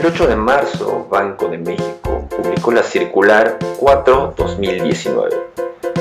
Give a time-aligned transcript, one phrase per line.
[0.00, 5.28] El 8 de marzo, Banco de México publicó la circular 4-2019.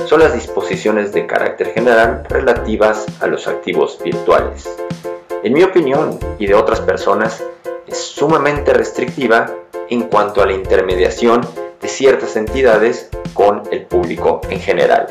[0.06, 4.74] Son las disposiciones de carácter general relativas a los activos virtuales.
[5.44, 7.44] En mi opinión y de otras personas,
[7.88, 9.54] es sumamente restrictiva
[9.90, 11.42] en cuanto a la intermediación
[11.82, 15.08] de ciertas entidades con el público en general.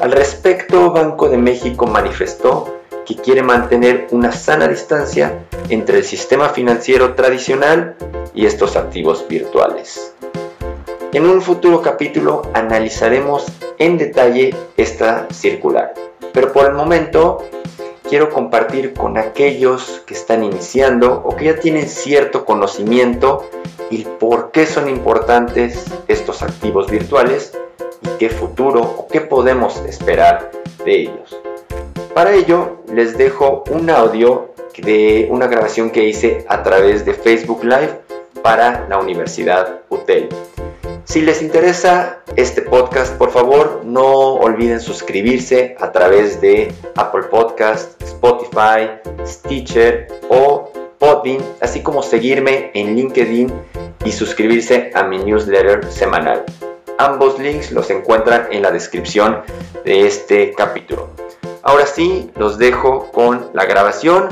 [0.00, 2.79] Al respecto, Banco de México manifestó
[3.16, 7.96] quiere mantener una sana distancia entre el sistema financiero tradicional
[8.34, 10.14] y estos activos virtuales.
[11.12, 13.46] En un futuro capítulo analizaremos
[13.78, 15.94] en detalle esta circular,
[16.32, 17.44] pero por el momento
[18.08, 23.48] quiero compartir con aquellos que están iniciando o que ya tienen cierto conocimiento
[23.90, 27.56] y por qué son importantes estos activos virtuales
[28.02, 30.50] y qué futuro o qué podemos esperar
[30.84, 31.40] de ellos.
[32.14, 37.62] Para ello les dejo un audio de una grabación que hice a través de Facebook
[37.62, 38.00] Live
[38.42, 40.28] para la Universidad UTEL.
[41.04, 48.00] Si les interesa este podcast, por favor no olviden suscribirse a través de Apple Podcast,
[48.02, 48.90] Spotify,
[49.24, 53.52] Stitcher o Podbean, así como seguirme en LinkedIn
[54.04, 56.44] y suscribirse a mi newsletter semanal.
[56.98, 59.42] Ambos links los encuentran en la descripción
[59.84, 61.08] de este capítulo.
[61.62, 64.28] Ahora sí, los dejo con la grabación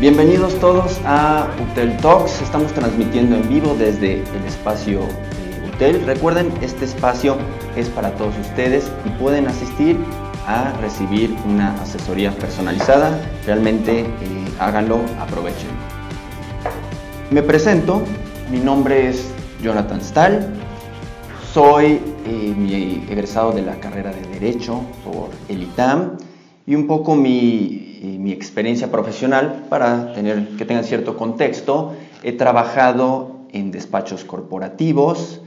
[0.00, 2.40] Bienvenidos todos a Utel Talks.
[2.40, 6.06] Estamos transmitiendo en vivo desde el espacio eh, Utel.
[6.06, 7.36] Recuerden, este espacio
[7.74, 9.96] es para todos ustedes y pueden asistir
[10.46, 13.20] a recibir una asesoría personalizada.
[13.44, 14.06] Realmente eh,
[14.60, 15.70] háganlo, aprovechen.
[17.32, 18.00] Me presento,
[18.52, 20.46] mi nombre es Jonathan Stahl.
[21.52, 26.18] Soy eh, egresado de la carrera de Derecho por el ITAM
[26.68, 31.94] y un poco mi mi experiencia profesional para tener, que tengan cierto contexto.
[32.22, 35.40] He trabajado en despachos corporativos,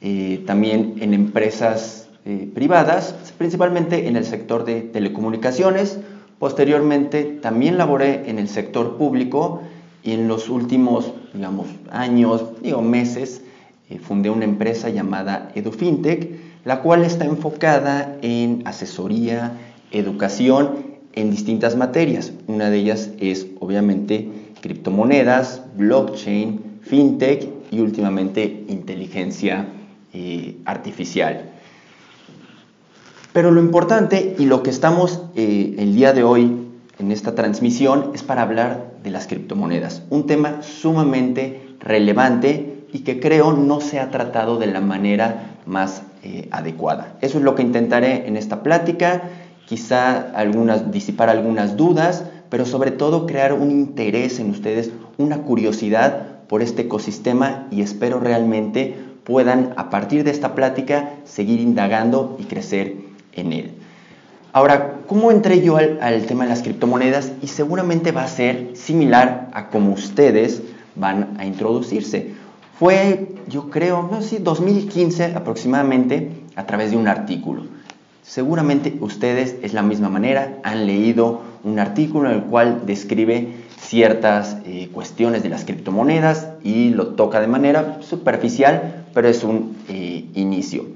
[0.00, 5.98] eh, también en empresas eh, privadas, principalmente en el sector de telecomunicaciones.
[6.38, 9.62] Posteriormente también laboré en el sector público
[10.02, 13.42] y en los últimos, digamos, años, digo, meses,
[13.90, 16.30] eh, fundé una empresa llamada EduFintech,
[16.64, 19.52] la cual está enfocada en asesoría,
[19.90, 22.32] educación en distintas materias.
[22.46, 24.28] Una de ellas es obviamente
[24.60, 29.68] criptomonedas, blockchain, fintech y últimamente inteligencia
[30.12, 31.50] eh, artificial.
[33.32, 36.66] Pero lo importante y lo que estamos eh, el día de hoy
[36.98, 43.20] en esta transmisión es para hablar de las criptomonedas, un tema sumamente relevante y que
[43.20, 47.16] creo no se ha tratado de la manera más eh, adecuada.
[47.20, 49.22] Eso es lo que intentaré en esta plática
[49.70, 50.32] quizá
[50.90, 56.82] disipar algunas dudas, pero sobre todo crear un interés en ustedes, una curiosidad por este
[56.82, 62.96] ecosistema y espero realmente puedan a partir de esta plática seguir indagando y crecer
[63.32, 63.70] en él.
[64.52, 67.30] Ahora, ¿cómo entré yo al, tema de las criptomonedas?
[67.40, 70.62] Y seguramente va a ser similar a como ustedes
[70.96, 72.32] van a introducirse.
[72.76, 77.79] Fue, yo creo, no sé, 2015 aproximadamente, a través de un artículo.
[78.22, 83.48] Seguramente ustedes es la misma manera, han leído un artículo en el cual describe
[83.78, 89.76] ciertas eh, cuestiones de las criptomonedas y lo toca de manera superficial, pero es un
[89.88, 90.86] eh, inicio.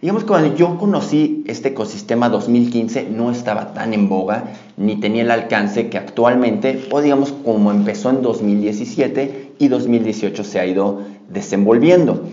[0.00, 5.22] Digamos que cuando yo conocí este ecosistema 2015 no estaba tan en boga ni tenía
[5.22, 11.02] el alcance que actualmente, o digamos como empezó en 2017 y 2018 se ha ido
[11.28, 12.24] desenvolviendo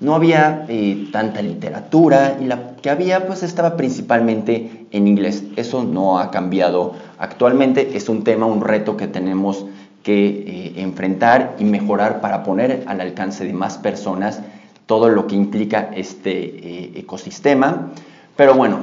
[0.00, 5.44] no había eh, tanta literatura y la que había pues estaba principalmente en inglés.
[5.56, 9.64] Eso no ha cambiado actualmente, es un tema, un reto que tenemos
[10.02, 14.40] que eh, enfrentar y mejorar para poner al alcance de más personas
[14.84, 17.90] todo lo que implica este eh, ecosistema.
[18.36, 18.80] Pero bueno,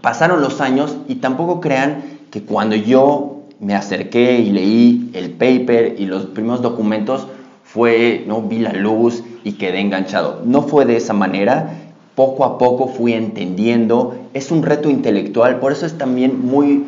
[0.00, 5.96] pasaron los años y tampoco crean que cuando yo me acerqué y leí el paper
[5.98, 7.26] y los primeros documentos
[7.64, 10.42] fue, no vi la luz y quedé enganchado.
[10.44, 11.70] No fue de esa manera,
[12.14, 16.86] poco a poco fui entendiendo, es un reto intelectual, por eso es también muy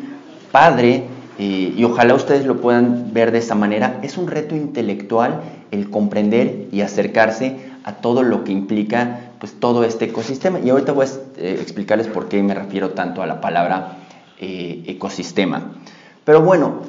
[0.51, 1.05] padre
[1.39, 5.41] eh, y ojalá ustedes lo puedan ver de esa manera, es un reto intelectual
[5.71, 10.93] el comprender y acercarse a todo lo que implica pues todo este ecosistema y ahorita
[10.93, 13.97] pues eh, explicarles por qué me refiero tanto a la palabra
[14.39, 15.73] eh, ecosistema.
[16.23, 16.81] Pero bueno,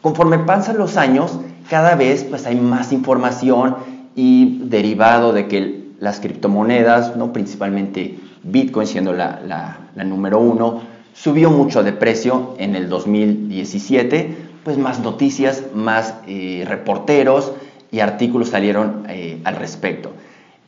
[0.00, 1.38] conforme pasan los años,
[1.68, 3.76] cada vez pues hay más información
[4.14, 7.32] y derivado de que las criptomonedas, ¿no?
[7.32, 10.82] principalmente Bitcoin siendo la, número uno,
[11.14, 17.52] subió mucho de precio en el 2017, pues más noticias, más eh, reporteros
[17.90, 20.12] y artículos salieron eh, al respecto.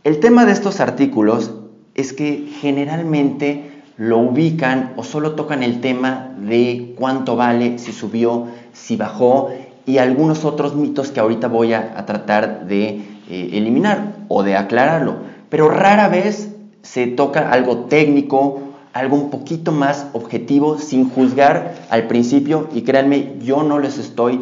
[0.05, 1.52] El tema de estos artículos
[1.94, 8.49] es que generalmente lo ubican o solo tocan el tema de cuánto vale, si subió,
[8.73, 9.50] si bajó
[9.87, 15.17] y algunos otros mitos que ahorita voy a, tratar de eh, eliminar o de aclararlo.
[15.49, 16.50] Pero rara vez
[16.82, 18.61] se toca algo técnico,
[18.93, 22.69] algo un poquito más objetivo, sin juzgar al principio.
[22.75, 24.41] Y créanme, yo no les estoy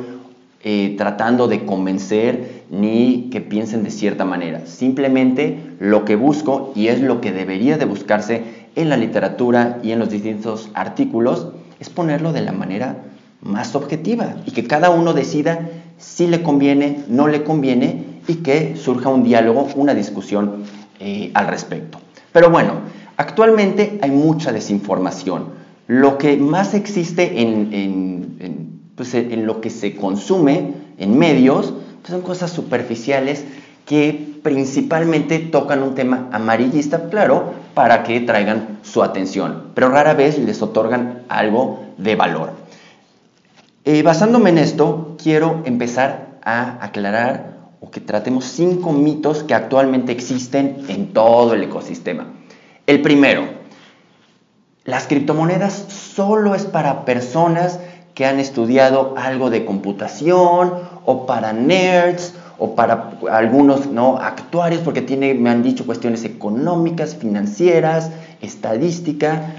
[0.65, 4.67] eh, tratando de convencer ni que piensen de cierta manera.
[4.67, 8.45] Simplemente lo que busco, y es lo que debería de buscarse
[8.77, 11.49] en la literatura y en los distintos artículos,
[11.81, 12.97] es ponerlo de la manera
[13.41, 15.69] más objetiva y que cada uno decida
[15.99, 20.65] si le conviene, no le conviene y que surja un diálogo, una discusión
[21.01, 21.99] eh, al respecto.
[22.33, 22.75] Pero bueno,
[23.17, 25.47] actualmente hay mucha desinformación.
[25.87, 32.51] Lo que más existe en, pues, lo que se consume en medios pues, son cosas
[32.51, 33.45] superficiales
[33.87, 40.39] que principalmente tocan un tema amarillista, claro, para que traigan su atención, pero rara vez
[40.39, 42.51] les otorgan algo de valor.
[43.85, 47.52] Eh, basándome en esto, quiero empezar a aclarar
[47.83, 52.29] o que tratemos cinco mitos que actualmente existen en todo el ecosistema.
[52.87, 53.43] El primero,
[54.85, 57.81] las criptomonedas solo es para personas
[58.15, 60.75] que han estudiado algo de computación
[61.05, 67.17] o para nerds o para algunos no actuarios porque tiene, me han dicho cuestiones económicas,
[67.17, 69.55] financieras, estadística.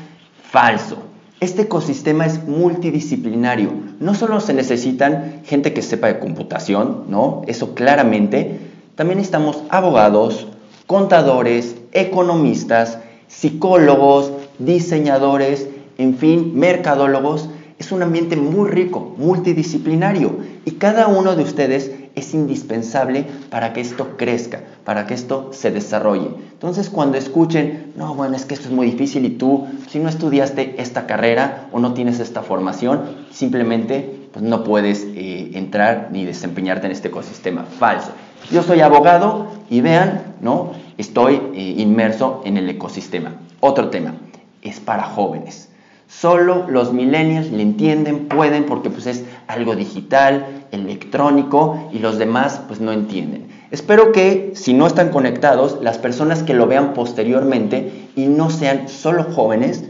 [0.50, 1.12] Falso.
[1.44, 3.74] Este ecosistema es multidisciplinario.
[4.00, 7.42] No solo se necesitan gente que sepa de computación, ¿no?
[7.48, 8.62] Eso claramente.
[8.95, 10.48] También necesitamos abogados,
[10.88, 12.98] contadores, economistas,
[13.28, 15.68] psicólogos, diseñadores,
[15.98, 17.50] en fin, mercadólogos.
[17.78, 23.81] Es un ambiente muy rico, multidisciplinario y cada uno de ustedes es indispensable para que
[23.81, 26.30] esto crezca, para que esto se desarrolle.
[26.51, 30.10] Entonces cuando escuchen, no, bueno, es que esto es muy difícil y tú, si no
[30.10, 33.01] estudiaste esta carrera o no tienes esta formación,
[33.31, 37.63] simplemente pues, no puedes eh, entrar ni desempeñarte en este ecosistema.
[37.63, 38.12] Falso.
[38.51, 40.71] Yo soy abogado y vean, ¿no?
[40.98, 43.36] Estoy eh, inmerso en el ecosistema.
[43.60, 44.15] Otro tema,
[44.62, 45.69] es para jóvenes.
[46.07, 52.62] Solo los millennials le entienden, pueden, porque pues es algo digital, electrónico y los demás
[52.68, 53.48] pues no entienden.
[53.72, 58.88] Espero que si no están conectados, las personas que lo vean posteriormente y no sean
[58.88, 59.84] solo jóvenes,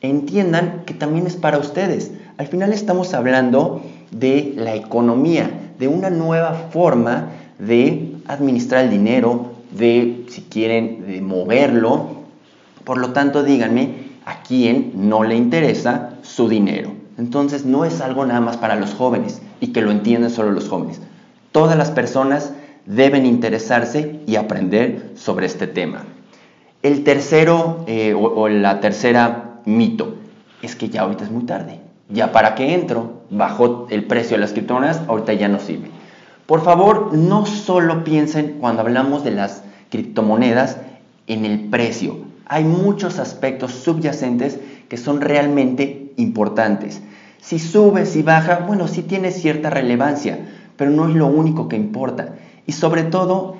[0.00, 2.12] entiendan que también es para ustedes.
[2.38, 7.28] Al final estamos hablando de la economía, de una nueva forma
[7.58, 12.20] de administrar el dinero, de, si quieren, de moverlo.
[12.84, 16.99] Por lo tanto, díganme a quién no le interesa su dinero.
[17.20, 20.70] Entonces no es algo nada más para los jóvenes y que lo entienden solo los
[20.70, 21.02] jóvenes.
[21.52, 22.54] Todas las personas
[22.86, 26.04] deben interesarse y aprender sobre este tema.
[26.82, 30.14] El tercero eh, o, la tercera mito
[30.62, 31.80] es que ya ahorita es muy tarde.
[32.08, 35.90] Ya para que entro, bajó el precio de las criptomonedas, ahorita ya no sirve.
[36.46, 40.78] Por favor, no solo piensen cuando hablamos de las criptomonedas
[41.26, 42.16] en el precio.
[42.46, 44.58] Hay muchos aspectos subyacentes
[44.88, 47.02] que son realmente importantes.
[47.50, 50.38] Si sube, si baja, bueno, sí tiene cierta relevancia,
[50.76, 52.36] pero no es lo único que importa.
[52.64, 53.56] Y sobre todo,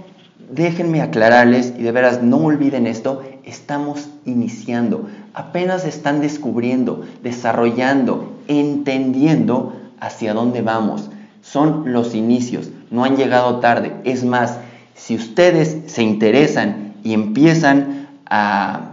[0.49, 9.73] déjenme aclararles, y de veras no olviden esto, estamos iniciando, apenas están descubriendo, desarrollando, entendiendo
[9.99, 11.11] hacia dónde vamos.
[11.43, 13.93] Son los inicios, no han llegado tarde.
[14.05, 14.59] Es más,
[14.95, 18.93] si ustedes se interesan y empiezan a,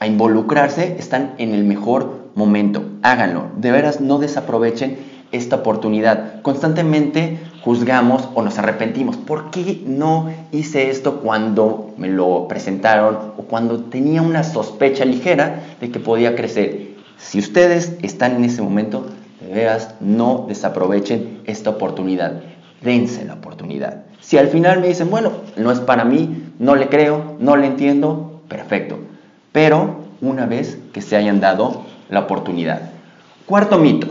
[0.00, 3.46] a involucrarse, están en el mejor momento, háganlo.
[3.56, 4.98] De veras, no desaprovechen
[5.32, 6.42] esta oportunidad.
[6.42, 9.16] Constantemente juzgamos o nos arrepentimos.
[9.16, 15.62] ¿Por qué no hice esto cuando me lo presentaron o cuando tenía una sospecha ligera
[15.80, 16.92] de que podía crecer?
[17.16, 19.06] Si ustedes están en ese momento,
[19.40, 22.42] de veras, no desaprovechen esta oportunidad.
[22.82, 24.04] Dense la oportunidad.
[24.20, 27.66] Si al final me dicen, bueno, no es para mí, no le creo, no le
[27.66, 28.98] entiendo, perfecto.
[29.52, 32.90] Pero una vez que se hayan dado la oportunidad.
[33.46, 34.06] Cuarto mito.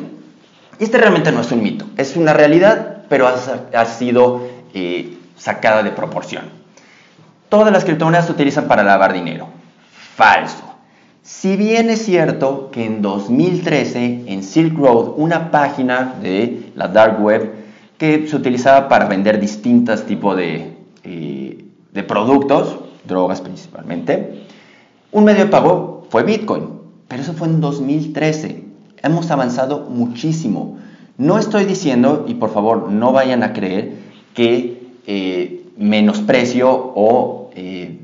[0.79, 5.91] Este realmente no es un mito, es una realidad, pero ha, sido eh, sacada de
[5.91, 6.45] proporción.
[7.47, 9.47] Todas las criptomonedas se utilizan para lavar dinero.
[10.15, 10.63] Falso.
[11.21, 17.21] Si bien es cierto que en 2013 en Silk Road, una página de la dark
[17.21, 17.53] web
[17.99, 24.47] que se utilizaba para vender distintos tipos de, eh, de productos, drogas principalmente,
[25.11, 26.80] un medio de pago fue Bitcoin,
[27.11, 28.63] pero eso fue en 2013.
[29.03, 30.77] Hemos avanzado muchísimo.
[31.17, 33.95] No estoy diciendo, y por favor no vayan a creer,
[34.33, 37.99] que eh, menosprecio o eh,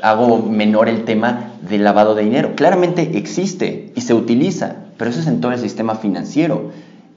[0.00, 2.52] hago menor el tema del lavado de dinero.
[2.54, 6.70] Claramente existe y se utiliza, pero eso es en todo el sistema financiero.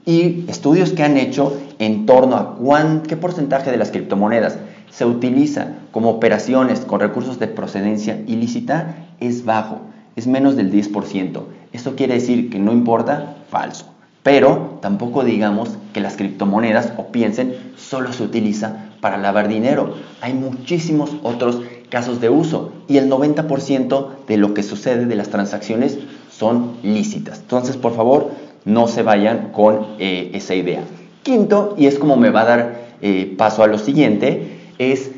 [0.04, 4.58] Y estudios que han hecho en torno a qué porcentaje de las criptomonedas
[4.90, 9.82] se utiliza como operaciones con recursos de procedencia ilícita es bajo,
[10.18, 11.42] es menos del 10%.
[11.72, 13.86] Esto quiere decir que no importa, falso.
[14.24, 19.94] Pero tampoco digamos que las criptomonedas o piensen solo se utiliza para lavar dinero.
[20.20, 25.28] Hay muchísimos otros casos de uso y el 90% de lo que sucede de las
[25.28, 25.98] transacciones
[26.30, 27.38] son lícitas.
[27.38, 28.32] Entonces, por favor,
[28.64, 30.82] no se vayan con eh, esa idea.
[31.22, 35.12] Quinto, y es como me va a dar eh, paso a lo siguiente, es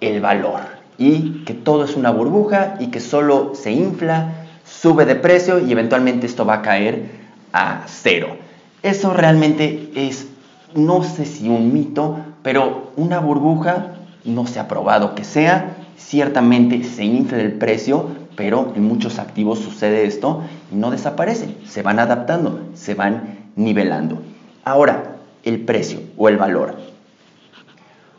[0.00, 4.43] el valor y que todo es una burbuja y que solo se infla,
[4.84, 7.06] sube de precio y eventualmente esto va a caer
[7.54, 8.36] a cero.
[8.82, 10.26] Eso realmente es,
[10.74, 13.94] no sé si un mito, pero una burbuja
[14.26, 15.74] no se ha probado que sea.
[15.96, 21.80] Ciertamente se infla el precio, pero en muchos activos sucede esto y no desaparecen, se
[21.80, 24.20] van adaptando, se van nivelando.
[24.66, 26.76] Ahora, el precio o el valor.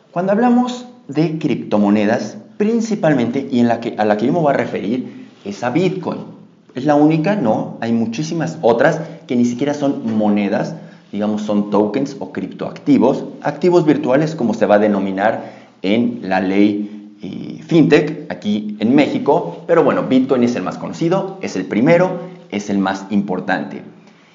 [0.09, 3.65] Cuando hablamos de criptomonedas, principalmente, y a
[4.03, 6.33] la que yo me voy a referir, es a Bitcoin.
[6.75, 7.37] ¿Es la única?
[7.37, 10.75] No, hay muchísimas otras que ni siquiera son monedas,
[11.13, 17.13] digamos son tokens o criptoactivos, activos virtuales como se va a denominar en la ley
[17.23, 22.19] eh, fintech aquí en México, pero bueno, Bitcoin es el más conocido, es el primero,
[22.51, 23.81] es el más importante.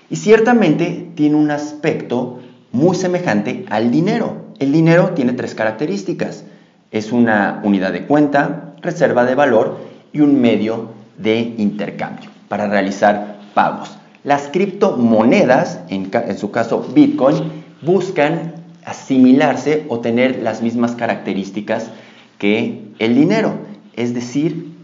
[0.09, 2.41] Y ciertamente tiene un aspecto
[2.73, 4.47] muy semejante al dinero.
[4.59, 6.45] El dinero tiene tres características.
[6.91, 9.79] Es una unidad de cuenta, reserva de valor
[10.13, 13.97] y un medio de intercambio para realizar pagos.
[14.25, 21.91] Las criptomonedas, en, su caso Bitcoin, buscan asimilarse o tener las mismas características
[22.39, 23.55] que el dinero.
[23.95, 24.75] Es decir,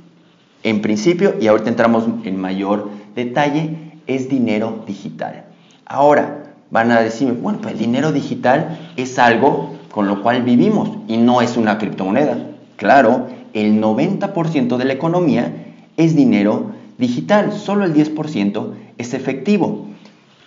[0.63, 3.77] en principio, y ahorita entramos en mayor detalle,
[4.07, 5.45] es dinero digital.
[5.85, 10.91] Ahora, van a decirme, bueno, pues el dinero digital es algo con lo cual vivimos
[11.09, 12.39] y no es una criptomoneda.
[12.77, 15.66] Claro, el 90% de la economía
[15.97, 19.87] es dinero digital, solo el 10% es efectivo.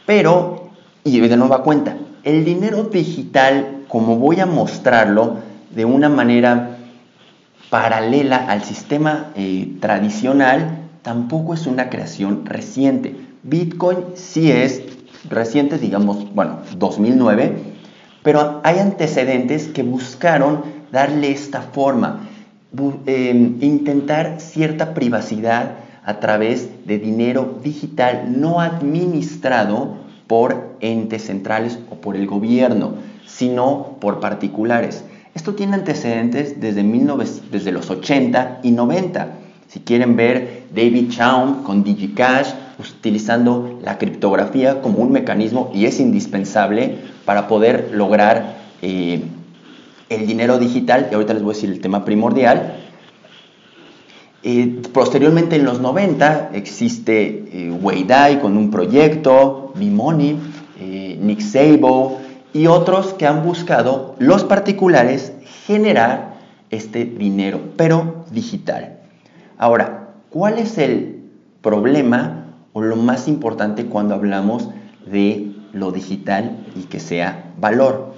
[0.05, 0.69] Pero,
[1.03, 5.37] y de nueva cuenta, el dinero digital, como voy a mostrarlo
[5.69, 6.77] de una manera
[7.69, 13.15] paralela al sistema eh, tradicional, tampoco es una creación reciente.
[13.43, 14.81] Bitcoin sí es
[15.29, 17.57] reciente, digamos, bueno, 2009,
[18.23, 22.27] pero hay antecedentes que buscaron darle esta forma,
[23.05, 29.97] em, intentar cierta privacidad a través de dinero digital no administrado
[30.27, 32.93] por entes centrales o por el gobierno,
[33.25, 35.03] sino por particulares.
[35.33, 39.27] Esto tiene antecedentes desde, los 80 y 90.
[39.67, 45.99] Si quieren ver David Chaum con DigiCash, utilizando la criptografía como un mecanismo y es
[45.99, 49.21] indispensable para poder lograr eh,
[50.09, 52.77] el dinero digital, y ahorita les voy a decir el tema primordial.
[54.43, 60.39] Eh, posteriormente en los 90 existe eh, Weidai con un proyecto, Bimoni,
[60.79, 62.19] eh, Nick Sabo
[62.53, 65.33] y otros que han buscado los particulares
[65.67, 66.35] generar
[66.69, 68.99] este dinero, pero digital.
[69.57, 71.19] Ahora, ¿cuál es el
[71.61, 74.69] problema o lo más importante cuando hablamos
[75.05, 78.08] de lo digital y que sea valor.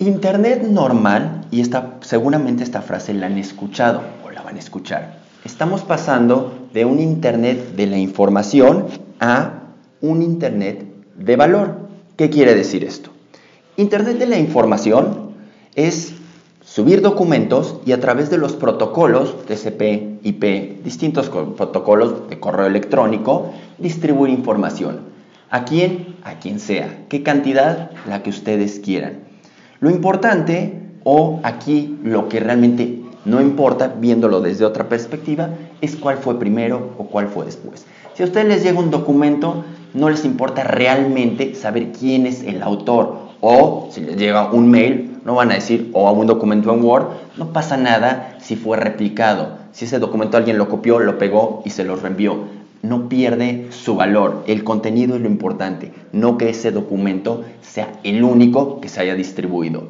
[0.00, 5.18] Internet normal, y esta, seguramente esta frase la han escuchado o la van a escuchar,
[5.44, 8.86] estamos pasando de un Internet de la información
[9.18, 9.62] a
[10.00, 10.84] un Internet
[11.16, 11.88] de valor.
[12.16, 13.10] ¿Qué quiere decir esto?
[13.76, 15.32] Internet de la información
[15.74, 16.14] es
[16.64, 23.52] subir documentos y a través de los protocolos TCP, IP, distintos protocolos de correo electrónico,
[23.78, 25.00] distribuir información.
[25.50, 26.14] ¿A quién?
[26.22, 27.06] A quien sea.
[27.08, 27.90] ¿Qué cantidad?
[28.06, 29.27] La que ustedes quieran.
[29.80, 36.16] Lo importante, o aquí lo que realmente no importa, viéndolo desde otra perspectiva, es cuál
[36.16, 37.86] fue primero o cuál fue después.
[38.14, 42.62] Si a ustedes les llega un documento, no les importa realmente saber quién es el
[42.62, 43.28] autor.
[43.40, 46.82] O si les llega un mail, no van a decir, o a un documento en
[46.82, 47.06] Word,
[47.36, 49.58] no pasa nada si fue replicado.
[49.72, 52.46] Si ese documento alguien lo copió, lo pegó y se lo reenvió,
[52.82, 54.44] no pierde su valor.
[54.46, 59.14] El contenido es lo importante, no que ese documento sea el único que se haya
[59.14, 59.88] distribuido.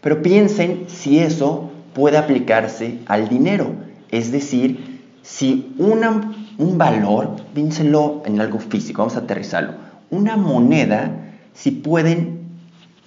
[0.00, 3.72] Pero piensen si eso puede aplicarse al dinero.
[4.10, 9.74] Es decir, si un valor, piénsenlo en algo físico, vamos a aterrizarlo,
[10.10, 11.10] una moneda,
[11.54, 12.38] si pueden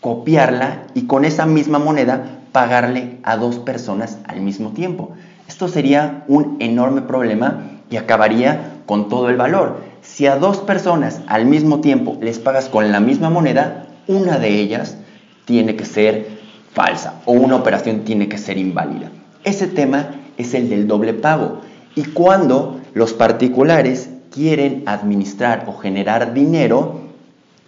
[0.01, 5.11] copiarla y con esa misma moneda pagarle a dos personas al mismo tiempo.
[5.47, 9.77] Esto sería un enorme problema y acabaría con todo el valor.
[10.01, 14.50] Si a dos personas al mismo tiempo les pagas con la misma moneda, una de
[14.60, 14.98] ellas
[15.45, 16.27] tiene que ser
[16.74, 19.10] falsa o una operación tiene que ser inválida.
[19.45, 21.62] Ese tema es el del doble pago.
[21.95, 27.00] Y cuando los particulares quieren administrar o generar dinero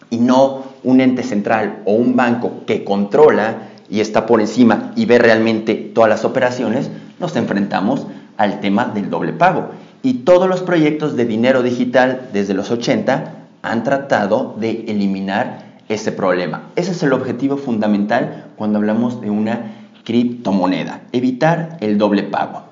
[0.10, 5.06] y no un ente central o un banco que controla y está por encima y
[5.06, 9.70] ve realmente todas las operaciones, nos enfrentamos al tema del doble pago.
[10.04, 16.12] Y todos los proyectos de dinero digital desde los 80 han tratado de eliminar ese
[16.12, 16.70] problema.
[16.76, 22.64] Ese es el objetivo fundamental cuando hablamos de una criptomoneda, evitar el doble pago.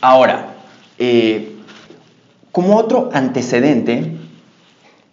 [0.00, 0.54] Ahora,
[0.98, 1.56] eh,
[2.52, 4.16] como otro antecedente,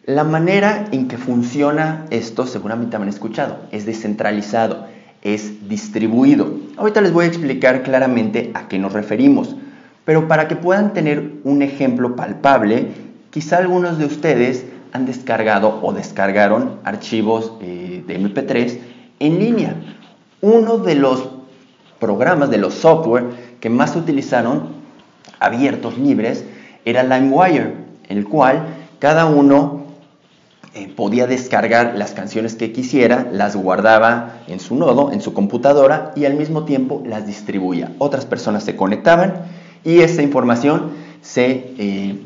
[0.06, 4.88] la manera en que funciona esto, seguramente han escuchado, es descentralizado,
[5.22, 6.54] es distribuido.
[6.78, 9.56] Ahorita les voy a explicar claramente a qué nos referimos,
[10.10, 12.88] pero para que puedan tener un ejemplo palpable,
[13.30, 18.80] quizá algunos de ustedes han descargado o descargaron archivos eh, de MP3
[19.20, 19.76] en línea.
[20.42, 21.30] Uno de los
[22.00, 23.26] programas, de los software
[23.60, 24.70] que más se utilizaron,
[25.40, 26.44] abiertos, libres,
[26.86, 27.76] era LimeWire,
[28.08, 28.64] el cual
[28.98, 29.84] cada uno
[30.74, 36.14] eh, podía descargar las canciones que quisiera, las guardaba en su nodo, en su computadora
[36.16, 37.92] y al mismo tiempo las distribuía.
[38.00, 42.18] Otras personas se conectaban y esa información se, eh,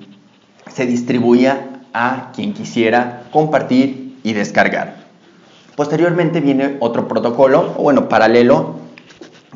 [0.71, 5.03] se distribuía a quien quisiera compartir y descargar.
[5.75, 8.75] Posteriormente viene otro protocolo, o bueno, paralelo,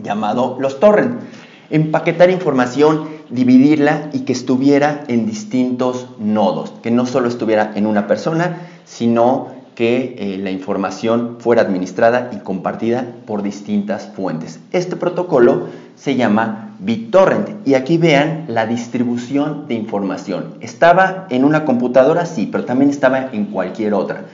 [0.01, 1.21] llamado los torrent.
[1.69, 8.07] Empaquetar información, dividirla y que estuviera en distintos nodos, que no solo estuviera en una
[8.07, 14.59] persona, sino que eh, la información fuera administrada y compartida por distintas fuentes.
[14.71, 20.55] Este protocolo se llama BitTorrent y aquí vean la distribución de información.
[20.61, 24.25] Estaba en una computadora, sí, pero también estaba en cualquier otra.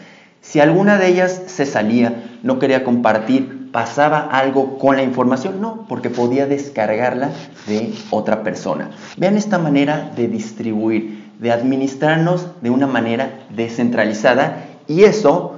[0.42, 5.86] Si alguna de ellas se salía, no quería compartir, pasaba algo con la información, no,
[5.88, 7.32] porque podía descargarla
[7.66, 8.92] de otra persona.
[9.18, 15.56] Vean esta manera de distribuir, de administrarnos de una manera descentralizada y eso,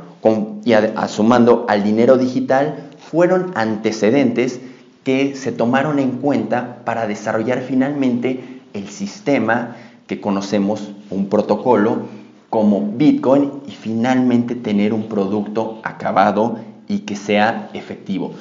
[0.63, 2.75] y asumando al dinero digital,
[3.11, 4.59] fueron antecedentes
[5.05, 12.07] que se tomaron en cuenta para desarrollar finalmente el sistema que conocemos, un protocolo
[12.49, 18.33] como Bitcoin y finalmente tener un producto acabado y que sea efectivo.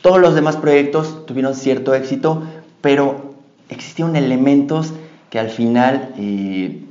[0.00, 2.42] Todos los demás proyectos tuvieron cierto éxito,
[2.80, 3.34] pero
[3.68, 4.94] existieron elementos
[5.28, 6.82] que al final eh,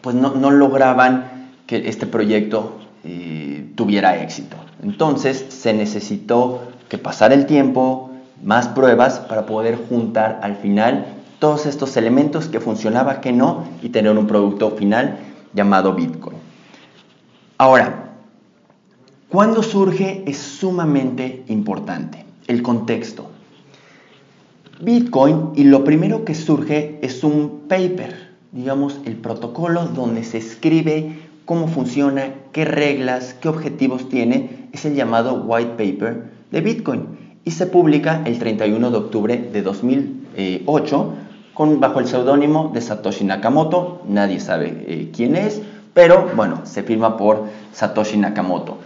[0.00, 4.56] pues no, lograban que este proyecto eh, tuviera éxito.
[4.82, 11.06] Entonces se necesitó que pasara el tiempo, más pruebas para poder juntar al final
[11.38, 15.18] todos estos elementos que funcionaba, que no, y tener un producto final
[15.52, 16.36] llamado Bitcoin.
[17.58, 18.12] Ahora,
[19.28, 23.30] cuando surge es sumamente importante el contexto.
[24.80, 31.18] Bitcoin y lo primero que surge es un paper, digamos el protocolo donde se escribe
[31.44, 37.52] cómo funciona, qué reglas, qué objetivos tiene, es el llamado white paper de Bitcoin y
[37.52, 41.14] se publica el 31 de octubre de 2008
[41.54, 44.02] con, bajo el seudónimo de Satoshi Nakamoto.
[44.08, 45.62] Nadie sabe eh, quién es,
[45.94, 48.78] pero bueno, se firma por Satoshi Nakamoto.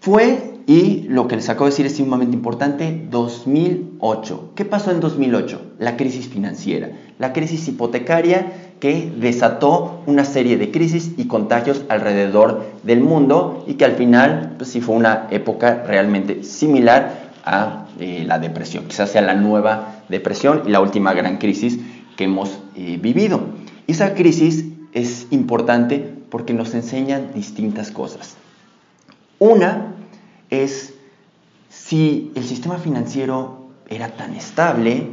[0.00, 4.52] Fue, y lo que les acabo de decir es sumamente importante, 2008.
[4.54, 5.60] ¿Qué pasó en 2008?
[5.78, 12.64] La crisis financiera, la crisis hipotecaria que desató una serie de crisis y contagios alrededor
[12.82, 18.24] del mundo y que al final pues sí fue una época realmente similar a eh,
[18.26, 21.78] la depresión, quizás sea la nueva depresión y la última gran crisis
[22.16, 23.40] que hemos eh, vivido.
[23.86, 28.36] Esa crisis es importante porque nos enseñan distintas cosas.
[29.38, 29.94] Una
[30.50, 30.94] es
[31.68, 35.08] si el sistema financiero era tan estable,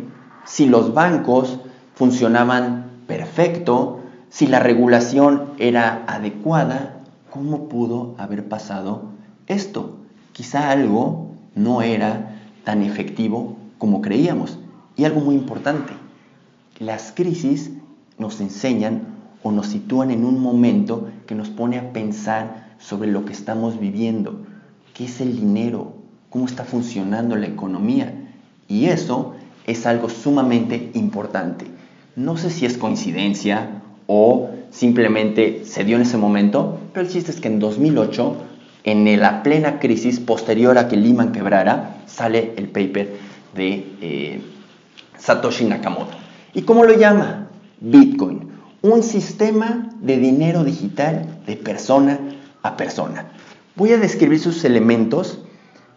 [0.46, 1.60] si los bancos
[1.96, 9.04] funcionaban perfecto, si la regulación era adecuada, ¿cómo pudo haber pasado
[9.46, 9.98] esto?
[10.32, 11.23] Quizá algo
[11.56, 14.58] no era tan efectivo como creíamos.
[14.96, 15.94] Y algo muy importante,
[16.80, 17.72] las crisis
[18.18, 23.26] nos enseñan o nos sitúan en un momento que nos pone a pensar sobre lo
[23.26, 24.42] que estamos viviendo,
[24.94, 25.94] qué es el dinero,
[26.30, 28.14] cómo está funcionando la economía.
[28.68, 29.34] Y eso
[29.68, 31.66] es algo sumamente importante.
[32.16, 37.32] No sé si es coincidencia o simplemente se dio en ese momento, pero el chiste
[37.32, 38.36] es que en 2008,
[38.84, 43.16] en la plena crisis posterior a que Lehman quebrara, sale el paper
[43.56, 44.42] de eh,
[45.18, 46.18] Satoshi Nakamoto.
[46.54, 47.48] ¿Y cómo lo llama?
[47.80, 48.50] Bitcoin,
[48.82, 52.20] un sistema de dinero digital de persona
[52.62, 53.32] a persona.
[53.76, 55.40] Voy a describir sus elementos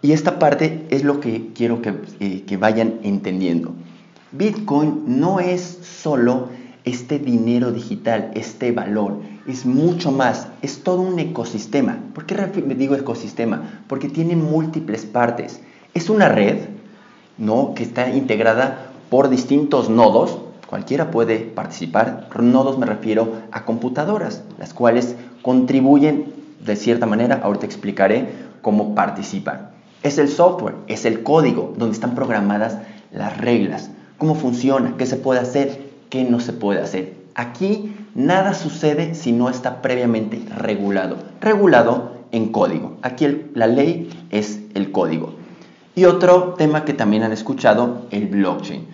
[0.02, 3.74] y esta parte es lo que quiero que, eh, que vayan entendiendo.
[4.32, 6.48] Bitcoin no es solo
[6.84, 11.98] este dinero digital, este valor, es mucho más, es todo un ecosistema.
[12.14, 12.34] ¿Por qué
[12.76, 13.82] digo ecosistema?
[13.86, 15.60] Porque tiene múltiples partes.
[15.94, 16.58] Es una red,
[17.38, 17.74] ¿no?
[17.74, 22.28] Que está integrada por distintos nodos, cualquiera puede participar.
[22.40, 28.28] Nodos me refiero a computadoras, las cuales contribuyen de cierta manera, ahorita explicaré
[28.62, 29.70] cómo participan.
[30.02, 32.78] Es el software, es el código donde están programadas
[33.12, 37.25] las reglas, cómo funciona, qué se puede hacer, qué no se puede hacer.
[37.38, 41.18] Aquí nada sucede si no está previamente regulado.
[41.38, 42.96] Regulado en código.
[43.02, 45.34] Aquí la ley es el código.
[45.94, 48.86] Y otro tema que también han escuchado, el blockchain.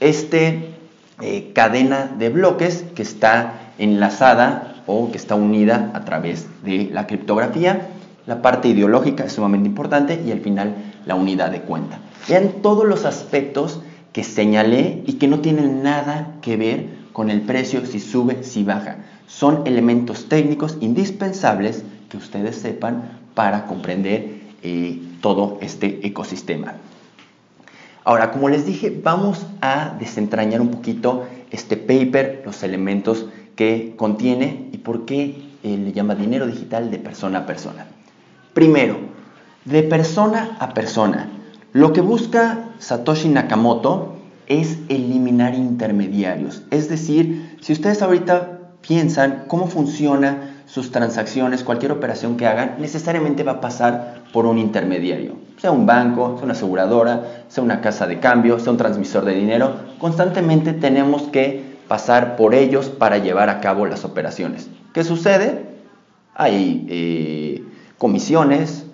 [0.00, 0.74] Este
[1.22, 7.06] eh, cadena de bloques que está enlazada o que está unida a través de la
[7.06, 7.88] criptografía.
[8.26, 10.74] La parte ideológica es sumamente importante y al final
[11.06, 11.98] la unidad de cuenta.
[12.28, 13.80] Vean todos los aspectos
[14.12, 18.62] que señalé y que no tienen nada que ver con el precio, si sube, si
[18.62, 18.98] baja.
[19.26, 26.74] Son elementos técnicos indispensables que ustedes sepan para comprender eh, todo este ecosistema.
[28.04, 33.24] Ahora, como les dije, vamos a desentrañar un poquito este paper, los elementos
[33.54, 37.86] que contiene y por qué eh, le llama dinero digital de persona a persona.
[38.52, 38.98] Primero,
[39.64, 41.30] de persona a persona.
[41.72, 44.15] Lo que busca Satoshi Nakamoto
[44.46, 46.62] es eliminar intermediarios.
[46.70, 53.42] Es decir, si ustedes ahorita piensan cómo funciona sus transacciones, cualquier operación que hagan, necesariamente
[53.42, 55.34] va a pasar por un intermediario.
[55.58, 59.34] Sea un banco, sea una aseguradora, sea una casa de cambio, sea un transmisor de
[59.34, 59.74] dinero.
[59.98, 64.68] Constantemente tenemos que pasar por ellos para llevar a cabo las operaciones.
[64.92, 65.66] ¿Qué sucede?
[66.34, 67.64] Hay eh,
[67.98, 68.86] comisiones,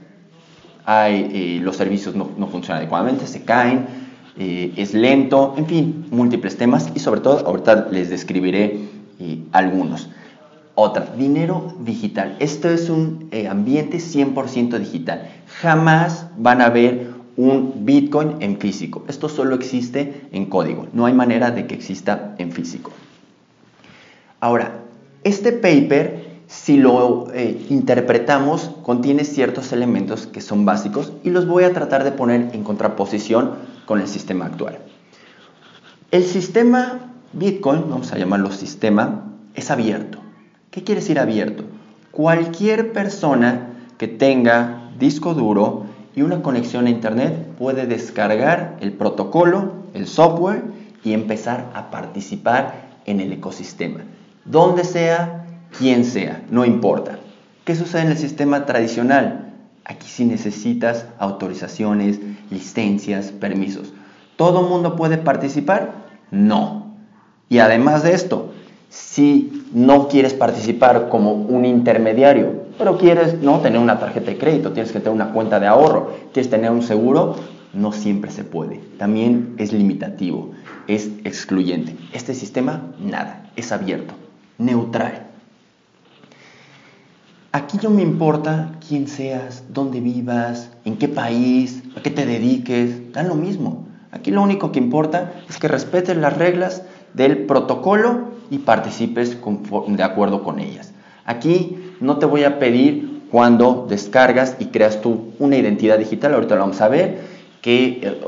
[0.85, 3.87] hay, eh, los servicios no, funcionan adecuadamente, se caen,
[4.39, 8.81] eh, es lento, en fin, múltiples temas y sobre todo ahorita les describiré
[9.21, 10.09] eh, algunos.
[10.75, 12.37] Otra, dinero digital.
[12.39, 15.29] Esto es un ambiente 100% digital.
[15.61, 19.05] Jamás van a ver un Bitcoin en físico.
[19.09, 20.87] Esto solo existe en código.
[20.93, 22.91] No hay manera de que exista en físico.
[24.41, 24.81] Ahora,
[25.25, 26.22] este paper
[26.53, 32.05] si lo eh, interpretamos, contiene ciertos elementos que son básicos y los voy a tratar
[32.05, 33.53] de poner en contraposición
[33.87, 34.79] con el sistema actual.
[36.11, 40.19] El sistema Bitcoin, vamos a llamarlo sistema, es abierto.
[40.71, 41.65] ¿Qué quiere decir abierto?
[42.11, 49.73] Cualquier persona que tenga disco duro y una conexión a Internet puede descargar el protocolo,
[49.95, 50.65] el software
[51.03, 54.01] y empezar a participar en el ecosistema.
[54.45, 55.42] Donde sea,
[55.79, 57.19] quien sea, no importa.
[57.65, 59.53] ¿Qué sucede en el sistema tradicional?
[59.85, 63.93] Aquí sí necesitas autorizaciones, licencias, permisos.
[64.37, 65.93] ¿Todo mundo puede participar?
[66.31, 66.97] No.
[67.49, 68.53] Y además de esto,
[68.89, 74.73] si no quieres participar como un intermediario, pero quieres no tener una tarjeta de crédito,
[74.73, 77.37] tienes que tener una cuenta de ahorro, quieres tener un seguro,
[77.73, 78.81] no siempre se puede.
[78.99, 80.51] También es limitativo,
[80.89, 81.97] es excluyente.
[82.13, 84.15] Este sistema, nada, es abierto,
[84.59, 85.32] neutral.
[87.55, 93.13] Aquí no me importa quién seas, dónde vivas, en qué país, a qué te dediques,
[93.13, 93.89] da lo mismo.
[94.11, 99.37] Aquí lo único que importa es que respetes las reglas del protocolo y participes
[99.87, 100.95] de acuerdo con ellas.
[101.27, 106.55] Aquí no te voy a pedir cuando descargas y creas tú una identidad digital, ahorita
[106.55, 107.21] lo vamos a ver,
[107.61, 108.19] que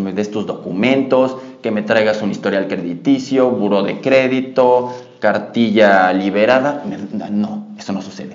[0.00, 6.84] me des tus documentos, que me traigas un historial crediticio, buro de crédito, cartilla liberada.
[7.30, 8.31] No, eso no sucede.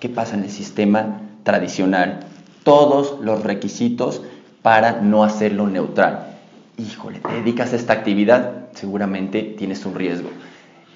[0.00, 2.20] ¿Qué pasa en el sistema tradicional?
[2.64, 4.22] Todos los requisitos
[4.62, 6.34] para no hacerlo neutral.
[6.76, 10.28] Híjole, te dedicas a esta actividad, seguramente tienes un riesgo.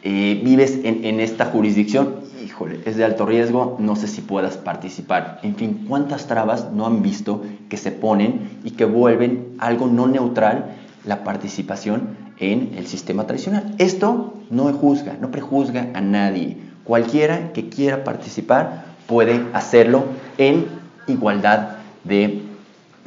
[0.02, 4.56] Eh, vives en, en esta jurisdicción, híjole, es de alto riesgo, no sé si puedas
[4.56, 5.40] participar.
[5.42, 10.06] En fin, ¿cuántas trabas no han visto que se ponen y que vuelven algo no
[10.06, 13.74] neutral la participación en el sistema tradicional.
[13.78, 16.56] Esto no juzga, no prejuzga a nadie.
[16.84, 20.04] Cualquiera que quiera participar puede hacerlo
[20.38, 20.66] en
[21.08, 22.42] igualdad de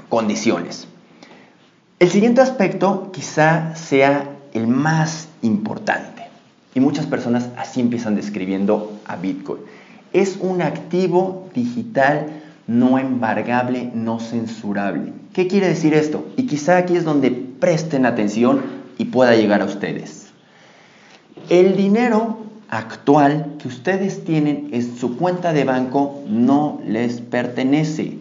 [0.09, 0.85] condiciones.
[1.97, 6.23] El siguiente aspecto quizá sea el más importante
[6.75, 9.61] y muchas personas así empiezan describiendo a Bitcoin.
[10.11, 15.13] Es un activo digital no embargable, no censurable.
[15.31, 16.25] ¿Qué quiere decir esto?
[16.35, 18.61] Y quizá aquí es donde presten atención
[18.97, 20.27] y pueda llegar a ustedes.
[21.47, 22.42] El dinero
[22.77, 28.17] actual que ustedes tienen en su cuenta de banco no les pertenece.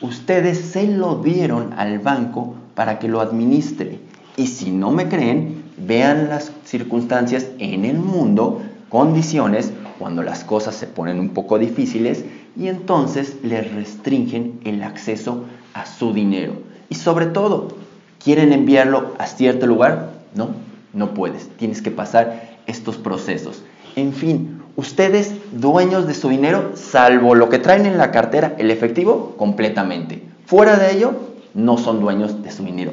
[0.00, 4.00] Ustedes se lo dieron al banco para que lo administre.
[4.36, 10.74] Y si no me creen, vean las circunstancias en el mundo, condiciones, cuando las cosas
[10.74, 12.24] se ponen un poco difíciles
[12.56, 16.54] y entonces les restringen el acceso a su dinero.
[16.88, 17.76] Y sobre todo,
[18.22, 20.12] ¿quieren enviarlo a cierto lugar?
[20.34, 20.50] No,
[20.92, 21.48] no puedes.
[21.56, 23.62] Tienes que pasar estos procesos.
[23.98, 28.70] En fin, ustedes dueños de su dinero, salvo lo que traen en la cartera, el
[28.70, 30.22] efectivo, completamente.
[30.46, 31.14] Fuera de ello,
[31.52, 32.92] no son dueños de su dinero.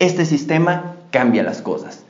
[0.00, 2.02] Este sistema cambia las cosas.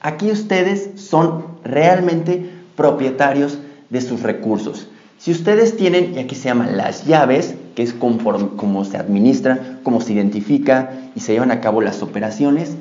[0.00, 4.86] Aquí ustedes son realmente propietarios de sus recursos.
[5.18, 9.80] Si ustedes tienen, y aquí se llaman las llaves, que es conforme, cómo se administra,
[9.82, 12.76] cómo se identifica y se llevan a cabo las operaciones,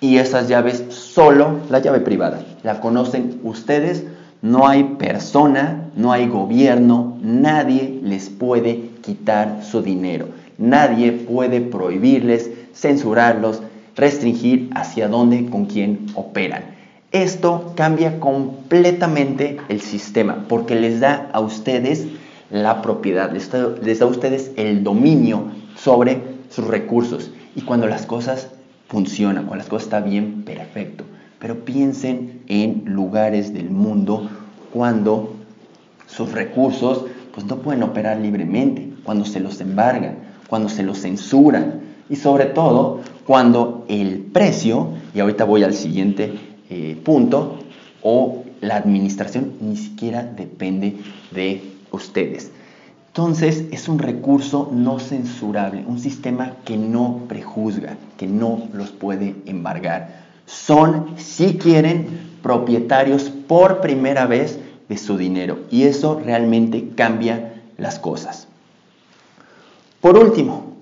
[0.00, 4.04] y esas llaves solo, la llave privada, la conocen ustedes,
[4.42, 12.50] no hay persona, no hay gobierno, nadie les puede quitar su dinero, nadie puede prohibirles,
[12.74, 13.62] censurarlos,
[13.96, 16.64] restringir hacia dónde, con quién operan.
[17.12, 22.06] Esto cambia completamente el sistema porque les da a ustedes
[22.50, 25.44] la propiedad, les da, a ustedes el dominio
[25.76, 27.30] sobre sus recursos.
[27.56, 28.48] Y cuando las cosas
[28.88, 31.04] funcionan, cuando las cosas están bien, perfecto.
[31.40, 34.30] Pero piensen en lugares del mundo
[34.72, 35.34] cuando
[36.06, 41.80] sus recursos pues no pueden operar libremente, cuando se los embargan, cuando se los censuran
[42.08, 46.34] y sobre todo cuando el precio, y ahorita voy al siguiente
[46.68, 47.58] eh, punto,
[48.02, 50.96] o la administración ni siquiera depende
[51.30, 52.50] de ustedes.
[53.08, 59.34] Entonces es un recurso no censurable, un sistema que no prejuzga, que no los puede
[59.46, 60.19] embargar.
[60.50, 64.58] Son, si quieren, propietarios por primera vez
[64.88, 68.48] de su dinero y eso realmente cambia las cosas.
[70.00, 70.74] Por último,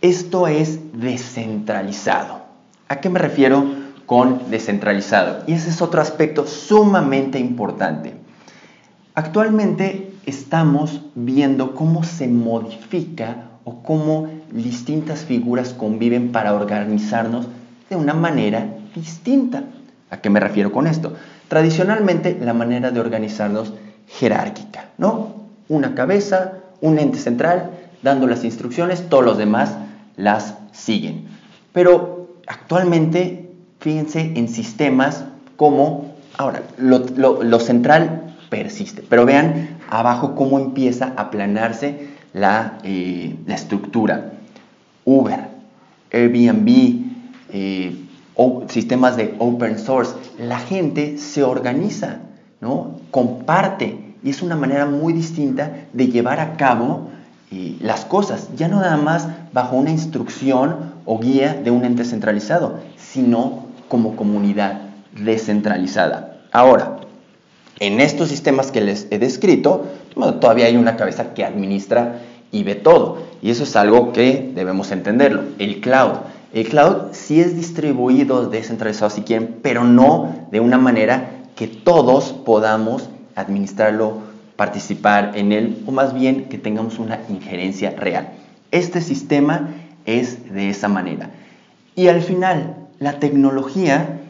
[0.00, 2.42] esto es descentralizado.
[2.88, 3.64] ¿A qué me refiero
[4.06, 5.42] con descentralizado?
[5.48, 8.14] Y ese es otro aspecto sumamente importante.
[9.14, 17.48] Actualmente estamos viendo cómo se modifica o cómo distintas figuras conviven para organizarnos
[17.90, 19.64] de una manera distinta.
[20.10, 21.14] ¿A qué me refiero con esto?
[21.48, 23.72] Tradicionalmente la manera de organizarnos
[24.06, 25.34] jerárquica, ¿no?
[25.68, 27.70] Una cabeza, un ente central,
[28.02, 29.76] dando las instrucciones, todos los demás
[30.16, 31.26] las siguen.
[31.72, 35.24] Pero actualmente, fíjense en sistemas
[35.56, 44.32] como, ahora, lo, central persiste, pero vean abajo cómo empieza a aplanarse la, eh, estructura.
[45.04, 45.48] Uber,
[46.12, 46.68] Airbnb,
[47.50, 48.03] eh,
[48.36, 52.18] o sistemas de open source, la gente se organiza,
[52.60, 53.00] ¿no?
[53.10, 57.10] comparte y es una manera muy distinta de llevar a cabo
[57.80, 62.80] las cosas, ya no nada más bajo una instrucción o guía de un ente centralizado,
[62.96, 64.80] sino como comunidad
[65.12, 66.38] descentralizada.
[66.50, 66.96] Ahora,
[67.78, 69.86] en estos sistemas que les he descrito,
[70.40, 72.20] todavía hay una cabeza que administra
[72.50, 73.18] y ve todo.
[73.42, 75.42] Y eso es algo que debemos entenderlo.
[75.58, 76.18] El cloud.
[76.54, 82.32] El cloud sí es distribuido, descentralizado si quieren, pero no de una manera que todos
[82.32, 84.18] podamos administrarlo
[84.54, 88.34] participar en él o más bien que tengamos una injerencia real.
[88.70, 89.70] Este sistema
[90.06, 91.30] es de esa manera.
[91.96, 94.20] Y al final, la tecnología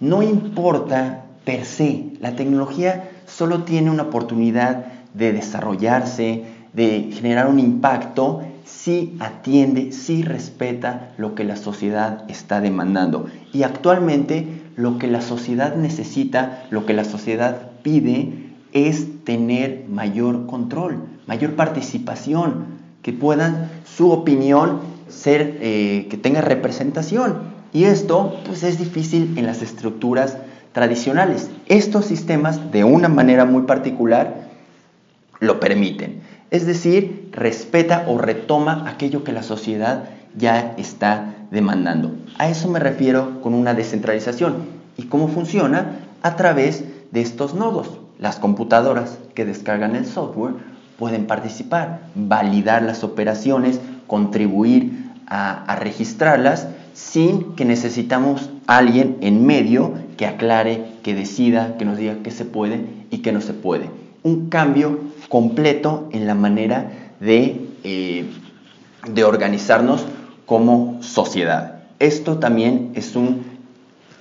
[0.00, 7.58] no importa per se, la tecnología solo tiene una oportunidad de desarrollarse, de generar un
[7.58, 13.26] impacto si atiende, si respeta lo que la sociedad está demandando.
[13.52, 18.32] Y actualmente lo que la sociedad necesita, lo que la sociedad pide,
[18.72, 27.54] es tener mayor control, mayor participación, que puedan su opinión ser, eh, que tenga representación.
[27.72, 30.38] Y esto pues es difícil en las estructuras
[30.72, 31.50] tradicionales.
[31.66, 34.48] Estos sistemas, de una manera muy particular,
[35.38, 36.20] lo permiten.
[36.50, 40.04] Es decir, respeta o retoma aquello que la sociedad
[40.36, 42.12] ya está demandando.
[42.38, 44.56] A eso me refiero con una descentralización.
[44.96, 46.00] ¿Y cómo funciona?
[46.22, 47.98] A través de estos nodos.
[48.18, 50.54] Las computadoras que descargan el software
[50.98, 60.26] pueden participar, validar las operaciones, contribuir a, registrarlas sin que necesitamos alguien en medio que
[60.26, 63.90] aclare, que decida, que nos diga qué se puede y qué no se puede.
[64.22, 68.24] Un cambio completo en la manera de, eh,
[69.08, 70.04] de organizarnos
[70.44, 71.80] como sociedad.
[71.98, 73.44] Esto también es un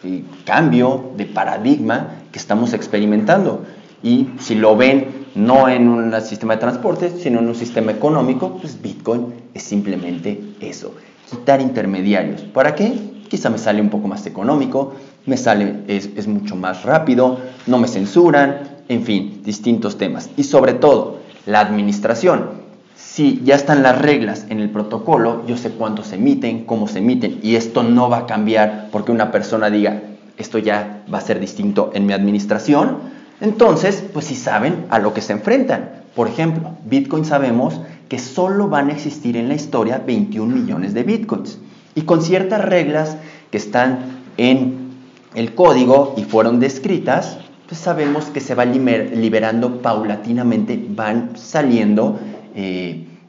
[0.04, 3.64] eh, cambio de paradigma que estamos experimentando.
[4.04, 8.58] Y si lo ven no en un sistema de transporte, sino en un sistema económico,
[8.62, 10.94] pues Bitcoin es simplemente eso,
[11.30, 12.42] quitar intermediarios.
[12.42, 12.94] ¿Para qué?
[13.30, 14.94] Quizá me sale un poco más económico,
[15.26, 20.30] me sale, es, es mucho más rápido, no me censuran, en fin, distintos temas.
[20.38, 22.64] Y sobre todo, la administración.
[22.96, 27.00] Si ya están las reglas en el protocolo, yo sé cuánto se emiten, cómo se
[27.00, 30.02] emiten, y esto no va a cambiar porque una persona diga,
[30.38, 35.14] esto ya va a ser distinto en mi administración, entonces, pues si saben a lo
[35.14, 36.04] que se enfrentan.
[36.16, 41.04] Por ejemplo, Bitcoin sabemos que solo van a existir en la historia 21 millones de
[41.04, 41.60] Bitcoins.
[41.96, 43.18] Y con ciertas reglas
[43.52, 44.86] que están en
[45.34, 52.20] el código y fueron descritas, pues sabemos que se va liberando paulatinamente, van saliendo
[52.56, 52.85] eh,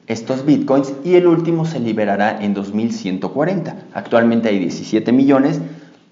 [0.06, 3.76] estos bitcoins y el último se liberará en 2140.
[3.92, 5.60] Actualmente hay 17 millones,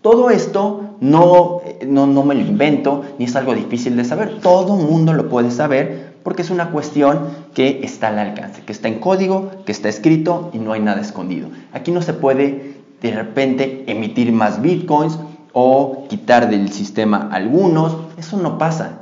[0.05, 4.41] todo esto no, no, me lo invento, ni es algo difícil de saber.
[4.41, 7.21] Todo mundo lo puede saber porque es una cuestión
[7.55, 11.01] que está al alcance, que está en código, que está escrito y no hay nada
[11.01, 11.49] escondido.
[11.73, 15.19] Aquí no se puede de repente emitir más bitcoins
[15.55, 17.97] o quitar del sistema algunos.
[18.19, 19.01] Eso no pasa.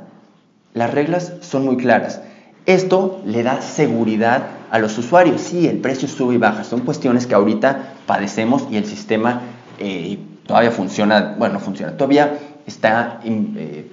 [0.73, 2.21] Las reglas son muy claras.
[2.65, 5.41] Esto le da seguridad a los usuarios.
[5.41, 6.63] Sí, el precio sube y baja.
[6.63, 9.41] Son cuestiones que ahorita padecemos y el sistema
[9.79, 13.91] eh, todavía funciona, bueno, no funciona, todavía está eh,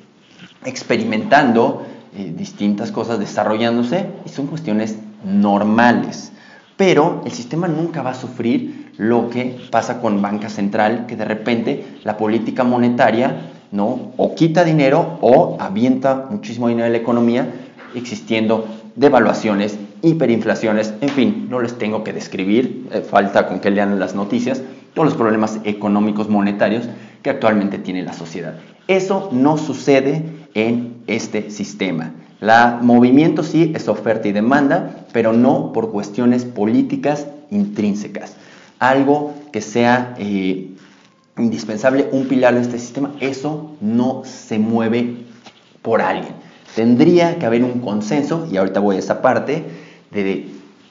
[0.64, 6.33] experimentando eh, distintas cosas, desarrollándose, y son cuestiones normales.
[6.76, 11.24] Pero el sistema nunca va a sufrir lo que pasa con banca central, que de
[11.24, 14.12] repente la política monetaria ¿no?
[14.16, 17.52] o quita dinero o avienta muchísimo dinero en la economía,
[17.94, 23.98] existiendo devaluaciones, hiperinflaciones, en fin, no les tengo que describir, eh, falta con que lean
[23.98, 24.62] las noticias,
[24.94, 26.88] todos los problemas económicos monetarios
[27.22, 28.55] que actualmente tiene la sociedad.
[28.88, 30.24] Eso no sucede
[30.55, 32.12] en este sistema.
[32.40, 38.35] La movimiento sí es oferta y demanda, pero no por cuestiones políticas intrínsecas.
[38.79, 40.70] Algo que sea eh,
[41.37, 45.16] indispensable, un pilar de este sistema, eso no se mueve
[45.83, 46.39] por alguien.
[46.74, 49.64] Tendría que haber un consenso, y ahorita voy a esa parte,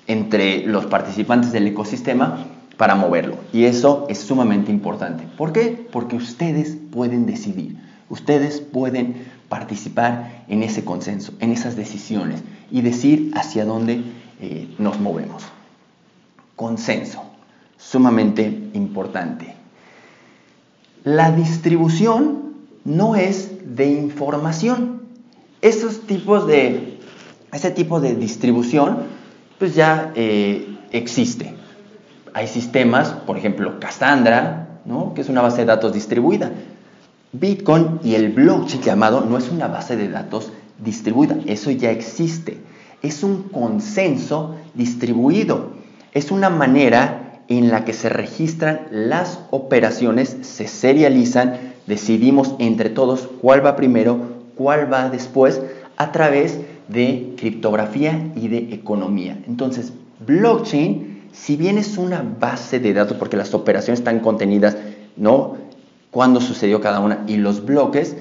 [0.07, 2.45] entre los participantes del ecosistema
[2.77, 3.35] para moverlo.
[3.53, 5.25] Y eso es sumamente importante.
[5.37, 5.87] ¿Por qué?
[5.91, 7.77] Porque ustedes pueden decidir,
[8.09, 14.01] ustedes pueden participar en ese consenso, en esas decisiones y decir hacia dónde
[14.39, 15.43] eh, nos movemos.
[16.55, 17.23] Consenso,
[17.77, 19.55] sumamente importante.
[21.03, 22.53] La distribución
[22.85, 24.98] no es de información.
[25.61, 26.99] Esos tipos de,
[27.51, 29.19] ese tipo de distribución
[29.57, 31.59] pues ya eh, existe
[32.33, 35.13] hay sistemas, por ejemplo, Cassandra, ¿no?
[35.13, 36.51] que es una base de datos distribuida.
[37.31, 40.51] Bitcoin y el blockchain llamado no es una base de datos
[40.83, 42.57] distribuida, eso ya existe.
[43.01, 45.71] Es un consenso distribuido.
[46.13, 53.27] Es una manera en la que se registran las operaciones, se serializan, decidimos entre todos
[53.41, 54.28] cuál va primero,
[54.59, 55.61] cuál va después,
[55.95, 59.39] a través de criptografía y de economía.
[59.47, 59.93] Entonces,
[60.27, 64.77] blockchain si bien es una base de datos, porque las operaciones están contenidas,
[65.15, 65.57] ¿no?
[66.11, 68.15] Cuándo sucedió cada una y los bloques,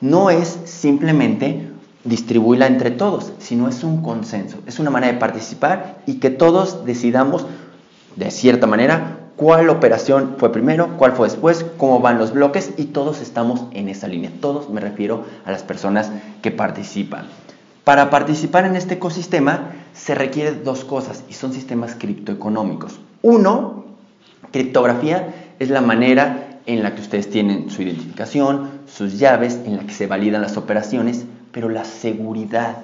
[0.00, 1.68] no es simplemente
[2.04, 6.84] distribuirla entre todos, sino es un consenso, es una manera de participar y que todos
[6.84, 7.46] decidamos
[8.16, 12.84] de cierta manera cuál operación fue primero, cuál fue después, cómo van los bloques y
[12.84, 14.30] todos estamos en esa línea.
[14.38, 16.12] Todos me refiero a las personas
[16.42, 17.24] que participan.
[17.82, 23.00] Para participar en este ecosistema se requiere dos cosas y son sistemas criptoeconómicos.
[23.22, 23.86] Uno,
[24.52, 29.84] criptografía es la manera en la que ustedes tienen su identificación, sus llaves, en la
[29.84, 32.76] que se validan las operaciones, pero la seguridad,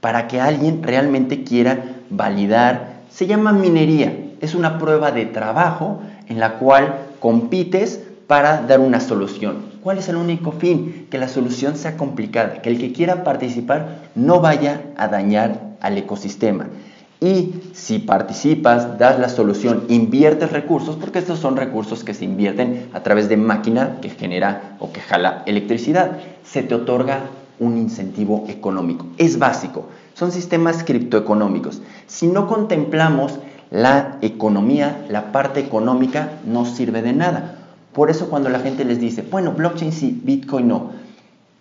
[0.00, 4.21] para que alguien realmente quiera validar, se llama minería.
[4.42, 9.72] Es una prueba de trabajo en la cual compites para dar una solución.
[9.82, 11.06] ¿Cuál es el único fin?
[11.10, 15.96] Que la solución sea complicada, que el que quiera participar no vaya a dañar al
[15.96, 16.66] ecosistema.
[17.20, 22.88] Y si participas, das la solución, inviertes recursos, porque estos son recursos que se invierten
[22.92, 27.20] a través de máquina que genera o que jala electricidad, se te otorga
[27.60, 29.06] un incentivo económico.
[29.18, 29.86] Es básico.
[30.14, 31.80] Son sistemas criptoeconómicos.
[32.08, 33.38] Si no contemplamos
[33.72, 37.56] la economía, la parte económica no sirve de nada.
[37.94, 40.90] Por eso cuando la gente les dice, bueno, blockchain sí, Bitcoin no.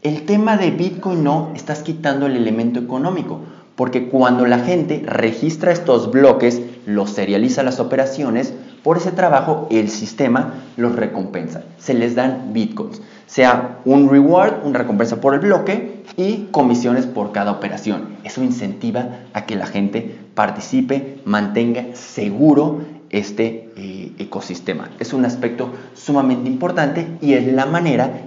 [0.01, 3.39] El tema de Bitcoin no, estás quitando el elemento económico.
[3.77, 8.53] Porque cuando la gente registra estos bloques, los serializa las operaciones,
[8.83, 11.63] por ese trabajo el sistema los recompensa.
[11.77, 13.01] Se les dan bitcoins.
[13.25, 18.17] Sea un reward, una recompensa por el bloque y comisiones por cada operación.
[18.23, 24.89] Eso incentiva a que la gente participe, mantenga seguro este eh, ecosistema.
[24.99, 28.21] Es un aspecto sumamente importante y es la manera,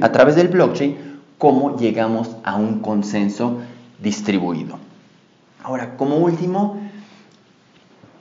[0.00, 0.96] a través del blockchain,
[1.38, 3.58] cómo llegamos a un consenso
[4.02, 4.78] distribuido.
[5.62, 6.80] Ahora, como último,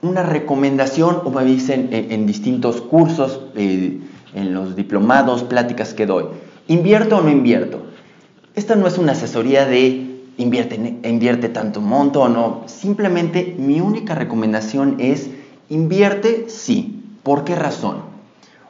[0.01, 3.99] una recomendación, o me dicen en, distintos cursos, eh,
[4.33, 6.25] en los diplomados, pláticas que doy,
[6.67, 7.83] ¿invierto o no invierto?
[8.55, 12.63] Esta no es una asesoría de invierte, tanto monto o no.
[12.67, 15.29] Simplemente mi única recomendación es
[15.69, 17.03] invierte sí.
[17.23, 17.97] ¿Por qué razón?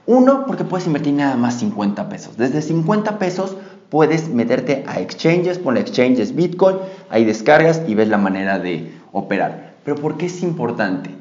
[0.05, 2.35] Uno, porque puedes invertir nada más 50 pesos.
[2.37, 3.55] Desde 50 pesos
[3.89, 6.77] puedes meterte a exchanges, pon exchanges Bitcoin,
[7.09, 9.75] ahí descargas y ves la manera de operar.
[9.85, 11.11] Pero ¿por qué es importante?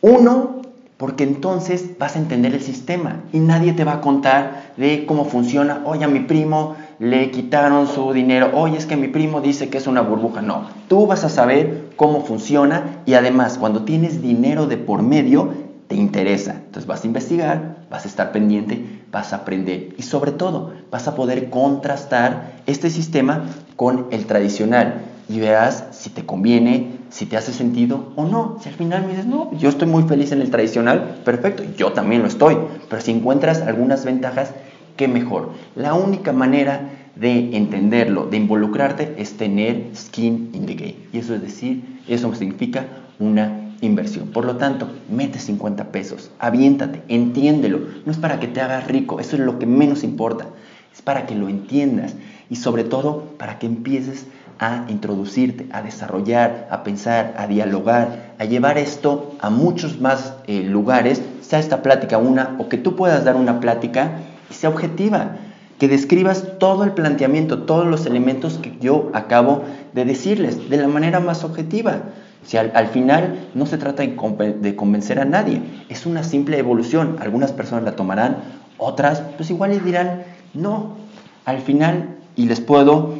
[0.00, 0.62] Uno,
[0.96, 5.24] porque entonces vas a entender el sistema y nadie te va a contar de cómo
[5.24, 5.82] funciona.
[5.84, 8.52] Oye, a mi primo le quitaron su dinero.
[8.54, 10.40] Oye, es que mi primo dice que es una burbuja.
[10.40, 15.50] No, tú vas a saber cómo funciona y además cuando tienes dinero de por medio,
[15.86, 16.52] te interesa.
[16.52, 21.06] Entonces vas a investigar, vas a estar pendiente, vas a aprender y sobre todo vas
[21.06, 23.44] a poder contrastar este sistema
[23.76, 28.56] con el tradicional y verás si te conviene, si te hace sentido o no.
[28.62, 31.92] Si al final me dices, no, yo estoy muy feliz en el tradicional, perfecto, yo
[31.92, 32.56] también lo estoy.
[32.88, 34.54] Pero si encuentras algunas ventajas,
[34.96, 35.50] qué mejor.
[35.76, 40.96] La única manera de entenderlo, de involucrarte, es tener skin in the game.
[41.12, 42.86] Y eso es decir, eso significa
[43.18, 44.28] una inversión.
[44.28, 47.80] Por lo tanto, mete 50 pesos, aviéntate, entiéndelo.
[48.04, 50.46] No es para que te hagas rico, eso es lo que menos importa.
[50.92, 52.14] Es para que lo entiendas
[52.50, 54.26] y sobre todo para que empieces
[54.58, 60.62] a introducirte, a desarrollar, a pensar, a dialogar, a llevar esto a muchos más eh,
[60.62, 64.12] lugares, sea esta plática una o que tú puedas dar una plática
[64.68, 65.36] objetiva,
[65.78, 70.88] que describas todo el planteamiento, todos los elementos que yo acabo de decirles de la
[70.88, 72.02] manera más objetiva.
[72.46, 77.16] Si al, final no se trata de, convencer a nadie, es una simple evolución.
[77.20, 78.36] Algunas personas la tomarán,
[78.76, 80.96] otras pues igual les dirán, no,
[81.46, 83.14] al final, y les puedo,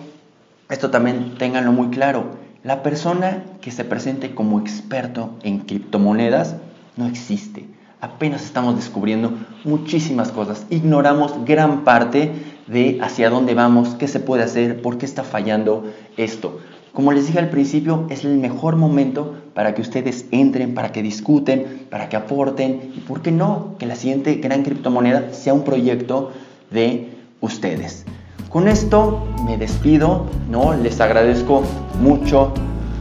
[0.68, 2.24] esto también ténganlo muy claro,
[2.62, 6.56] la persona que se presente como experto en criptomonedas
[6.96, 7.73] no existe.
[8.04, 9.32] Apenas estamos descubriendo
[9.64, 10.66] muchísimas cosas.
[10.68, 12.32] Ignoramos gran parte
[12.66, 16.60] de hacia dónde vamos, qué se puede hacer, por qué está fallando esto.
[16.92, 21.02] Como les dije al principio, es el mejor momento para que ustedes entren, para que
[21.02, 23.74] discuten, para que aporten y, ¿por qué no?
[23.78, 26.30] Que la siguiente gran criptomoneda sea un proyecto
[26.70, 27.08] de
[27.40, 28.04] ustedes.
[28.50, 30.74] Con esto me despido, ¿no?
[30.74, 31.62] Les agradezco
[32.02, 32.52] mucho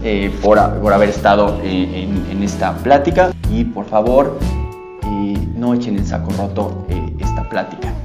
[0.02, 4.40] eh, por, haber estado eh, en, esta plática y por favor
[5.64, 6.86] no echen en saco roto
[7.22, 8.03] esta plática.